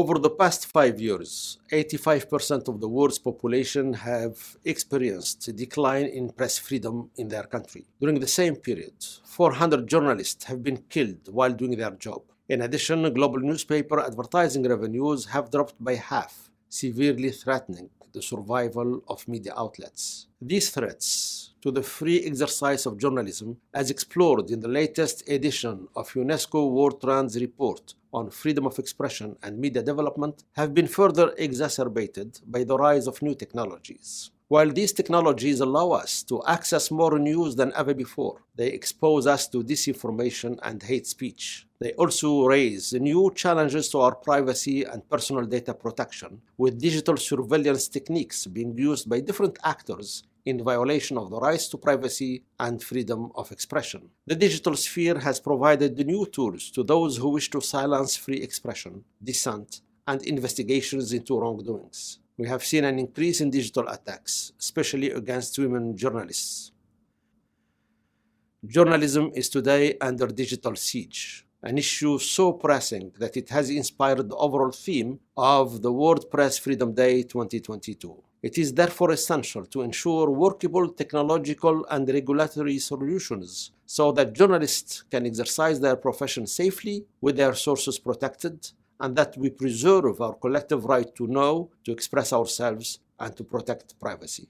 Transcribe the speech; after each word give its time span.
Over 0.00 0.18
the 0.18 0.36
past 0.42 0.66
five 0.66 1.00
years, 1.00 1.58
85% 1.70 2.66
of 2.66 2.80
the 2.80 2.88
world's 2.88 3.20
population 3.20 3.94
have 3.94 4.56
experienced 4.64 5.46
a 5.46 5.52
decline 5.52 6.06
in 6.06 6.30
press 6.30 6.58
freedom 6.58 7.10
in 7.14 7.28
their 7.28 7.44
country. 7.44 7.84
During 8.00 8.18
the 8.18 8.26
same 8.26 8.56
period, 8.56 8.94
400 9.24 9.86
journalists 9.86 10.46
have 10.46 10.64
been 10.64 10.78
killed 10.88 11.28
while 11.30 11.52
doing 11.52 11.76
their 11.76 11.92
job. 11.92 12.22
In 12.48 12.62
addition, 12.62 13.14
global 13.14 13.38
newspaper 13.38 14.00
advertising 14.00 14.68
revenues 14.68 15.26
have 15.26 15.52
dropped 15.52 15.76
by 15.78 15.94
half, 15.94 16.50
severely 16.68 17.30
threatening 17.30 17.88
the 18.12 18.20
survival 18.20 19.00
of 19.06 19.28
media 19.28 19.52
outlets. 19.56 20.26
These 20.42 20.70
threats 20.70 21.54
to 21.62 21.70
the 21.70 21.84
free 21.84 22.24
exercise 22.24 22.84
of 22.84 22.98
journalism, 22.98 23.58
as 23.72 23.90
explored 23.90 24.50
in 24.50 24.58
the 24.58 24.74
latest 24.80 25.28
edition 25.28 25.86
of 25.94 26.10
UNESCO 26.14 26.70
World 26.70 27.00
Trends 27.00 27.40
Report 27.40 27.94
on 28.14 28.30
freedom 28.30 28.66
of 28.66 28.78
expression 28.78 29.36
and 29.42 29.58
media 29.58 29.82
development, 29.82 30.44
have 30.52 30.72
been 30.72 30.86
further 30.86 31.34
exacerbated 31.36 32.40
by 32.46 32.64
the 32.64 32.78
rise 32.78 33.06
of 33.06 33.20
new 33.20 33.34
technologies. 33.34 34.30
While 34.48 34.70
these 34.70 34.92
technologies 34.92 35.60
allow 35.60 35.90
us 35.92 36.22
to 36.24 36.42
access 36.46 36.90
more 36.90 37.18
news 37.18 37.56
than 37.56 37.72
ever 37.74 37.94
before, 37.94 38.42
they 38.54 38.68
expose 38.68 39.26
us 39.26 39.48
to 39.48 39.64
disinformation 39.64 40.58
and 40.62 40.82
hate 40.82 41.06
speech. 41.06 41.66
They 41.80 41.92
also 41.94 42.44
raise 42.44 42.92
new 42.92 43.32
challenges 43.34 43.88
to 43.88 44.00
our 44.00 44.14
privacy 44.14 44.84
and 44.84 45.08
personal 45.08 45.44
data 45.44 45.74
protection, 45.74 46.40
with 46.56 46.80
digital 46.80 47.16
surveillance 47.16 47.88
techniques 47.88 48.46
being 48.46 48.76
used 48.76 49.08
by 49.08 49.20
different 49.20 49.58
actors 49.64 50.24
in 50.44 50.62
violation 50.62 51.16
of 51.18 51.30
the 51.30 51.40
rights 51.40 51.68
to 51.68 51.78
privacy 51.78 52.42
and 52.58 52.82
freedom 52.82 53.30
of 53.34 53.50
expression. 53.52 54.10
The 54.26 54.36
digital 54.36 54.76
sphere 54.76 55.18
has 55.18 55.40
provided 55.40 55.98
new 56.06 56.26
tools 56.26 56.70
to 56.72 56.82
those 56.82 57.16
who 57.16 57.30
wish 57.30 57.50
to 57.50 57.60
silence 57.60 58.16
free 58.16 58.42
expression, 58.42 59.04
dissent, 59.22 59.80
and 60.06 60.22
investigations 60.22 61.12
into 61.12 61.38
wrongdoings 61.38 62.18
we 62.36 62.48
have 62.48 62.64
seen 62.64 62.84
an 62.84 62.98
increase 62.98 63.40
in 63.40 63.50
digital 63.50 63.88
attacks, 63.88 64.52
especially 64.58 65.10
against 65.10 65.58
women 65.58 65.96
journalists. 65.96 66.72
Journalism 68.66 69.30
is 69.34 69.48
today 69.48 69.96
under 70.00 70.26
digital 70.26 70.74
siege, 70.74 71.46
an 71.62 71.78
issue 71.78 72.18
so 72.18 72.52
pressing 72.52 73.12
that 73.18 73.36
it 73.36 73.50
has 73.50 73.70
inspired 73.70 74.28
the 74.28 74.36
overall 74.36 74.72
theme 74.72 75.20
of 75.36 75.82
the 75.82 75.92
World 75.92 76.30
Press 76.30 76.58
Freedom 76.58 76.92
Day 76.92 77.22
2022. 77.22 78.22
It 78.44 78.58
is 78.58 78.74
therefore 78.74 79.12
essential 79.12 79.64
to 79.72 79.80
ensure 79.80 80.28
workable 80.28 80.86
technological 80.90 81.86
and 81.90 82.06
regulatory 82.06 82.78
solutions 82.78 83.70
so 83.86 84.12
that 84.12 84.34
journalists 84.34 85.02
can 85.10 85.24
exercise 85.24 85.80
their 85.80 85.96
profession 85.96 86.46
safely 86.46 87.06
with 87.22 87.38
their 87.38 87.54
sources 87.54 87.98
protected 87.98 88.70
and 89.00 89.16
that 89.16 89.34
we 89.38 89.48
preserve 89.48 90.20
our 90.20 90.34
collective 90.34 90.84
right 90.84 91.10
to 91.14 91.26
know, 91.26 91.70
to 91.84 91.90
express 91.90 92.34
ourselves, 92.34 92.98
and 93.18 93.34
to 93.34 93.44
protect 93.44 93.98
privacy. 93.98 94.46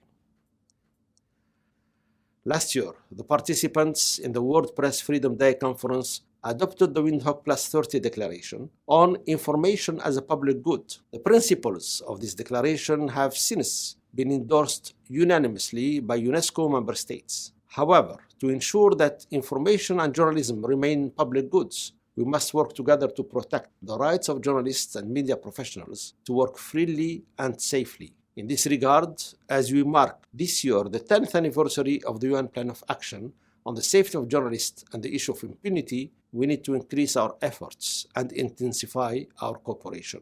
Last 2.45 2.75
year, 2.75 2.95
the 3.13 3.23
participants 3.23 4.19
in 4.19 4.33
the 4.33 4.43
World 4.43 4.75
Press 4.75 5.01
Freedom 5.01 5.37
Day 5.37 5.55
conference 5.55 6.23
adopted 6.45 6.93
the 6.93 7.03
Windhoek 7.03 7.43
Plus 7.45 7.69
30 7.69 8.01
Declaration 8.01 8.69
on 8.87 9.17
information 9.27 9.99
as 10.01 10.19
a 10.19 10.23
public 10.23 10.63
good. 10.63 10.95
The 11.11 11.19
principles 11.19 12.03
of 12.07 12.21
this 12.21 12.35
declaration 12.35 13.09
have 13.09 13.35
since 13.35 13.97
been 14.15 14.31
endorsed 14.31 14.95
unanimously 15.09 16.01
by 16.01 16.21
UNESCO 16.21 16.71
member 16.71 16.95
states. 16.95 17.53
However, 17.69 18.19
to 18.41 18.51
ensure 18.51 18.91
that 18.97 19.27
information 19.31 20.01
and 20.01 20.15
journalism 20.15 20.65
remain 20.65 21.11
public 21.11 21.51
goods, 21.51 21.93
we 22.15 22.25
must 22.25 22.53
work 22.55 22.75
together 22.75 23.09
to 23.09 23.25
protect 23.25 23.71
the 23.83 23.99
rights 23.99 24.29
of 24.29 24.43
journalists 24.43 24.95
and 24.97 25.11
media 25.11 25.37
professionals 25.37 26.15
to 26.27 26.35
work 26.35 26.59
freely 26.59 27.25
and 27.39 27.61
safely. 27.61 28.13
In 28.37 28.47
this 28.47 28.67
regard, 28.67 29.23
as 29.49 29.73
we 29.73 29.83
mark 29.83 30.27
this 30.33 30.63
year 30.63 30.85
the 30.85 31.01
10th 31.01 31.35
anniversary 31.35 32.03
of 32.05 32.21
the 32.21 32.29
UN 32.35 32.49
Plan 32.49 32.71
of 32.71 32.85
Action 32.89 33.33
on 33.67 33.75
the 33.75 33.83
safety 33.83 34.19
of 34.19 34.29
journalists 34.29 34.85
and 34.93 35.03
the 35.03 35.15
issue 35.15 35.33
of 35.33 35.43
impunity, 35.43 36.13
we 36.35 36.47
need 36.47 36.65
to 36.65 36.75
increase 36.75 37.15
our 37.17 37.37
efforts 37.41 38.07
and 38.17 38.33
intensify 38.33 39.21
our 39.41 39.57
cooperation. 39.67 40.21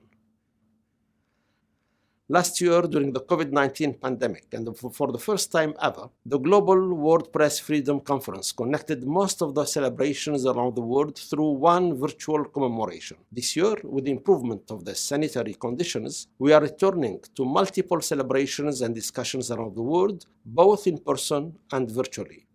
Last 2.29 2.61
year, 2.61 2.83
during 2.83 3.13
the 3.13 3.21
COVID 3.21 3.51
19 3.51 3.95
pandemic, 3.95 4.47
and 4.53 4.65
for 4.79 5.11
the 5.13 5.19
first 5.19 5.51
time 5.51 5.75
ever, 5.83 6.09
the 6.25 6.39
Global 6.39 6.95
World 6.95 7.33
Press 7.33 7.59
Freedom 7.59 8.01
Conference 8.01 8.53
connected 8.53 9.05
most 9.05 9.43
of 9.43 9.55
the 9.55 9.65
celebrations 9.65 10.47
around 10.47 10.75
the 10.77 10.81
world 10.81 11.19
through 11.19 11.51
one 11.75 11.95
virtual 11.95 12.45
commemoration. 12.45 13.19
This 13.31 13.57
year, 13.57 13.77
with 13.83 14.05
the 14.05 14.13
improvement 14.13 14.71
of 14.71 14.85
the 14.85 14.95
sanitary 14.95 15.55
conditions, 15.55 16.29
we 16.39 16.53
are 16.53 16.63
returning 16.63 17.21
to 17.35 17.45
multiple 17.45 18.01
celebrations 18.01 18.83
and 18.83 18.95
discussions 18.95 19.51
around 19.51 19.75
the 19.75 19.83
world, 19.83 20.25
both 20.47 20.87
in 20.87 20.99
person 20.99 21.59
and 21.73 21.91
virtually. 21.91 22.47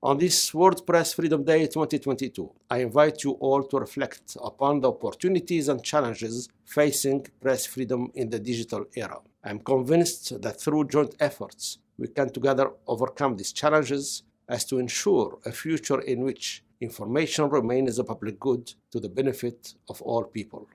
On 0.00 0.16
this 0.16 0.54
World 0.54 0.86
Press 0.86 1.14
Freedom 1.14 1.42
Day 1.42 1.66
2022, 1.66 2.48
I 2.70 2.82
invite 2.82 3.24
you 3.24 3.32
all 3.32 3.64
to 3.64 3.80
reflect 3.80 4.36
upon 4.40 4.80
the 4.80 4.92
opportunities 4.92 5.68
and 5.68 5.82
challenges 5.82 6.48
facing 6.64 7.26
press 7.40 7.66
freedom 7.66 8.12
in 8.14 8.30
the 8.30 8.38
digital 8.38 8.84
era. 8.94 9.18
I 9.42 9.50
am 9.50 9.58
convinced 9.58 10.40
that 10.40 10.60
through 10.60 10.86
joint 10.86 11.16
efforts, 11.18 11.78
we 11.98 12.06
can 12.06 12.30
together 12.30 12.70
overcome 12.86 13.36
these 13.36 13.52
challenges 13.52 14.22
as 14.48 14.64
to 14.66 14.78
ensure 14.78 15.40
a 15.44 15.50
future 15.50 16.00
in 16.00 16.20
which 16.20 16.62
information 16.80 17.48
remains 17.48 17.98
a 17.98 18.04
public 18.04 18.38
good 18.38 18.72
to 18.92 19.00
the 19.00 19.08
benefit 19.08 19.74
of 19.88 20.00
all 20.02 20.22
people. 20.22 20.66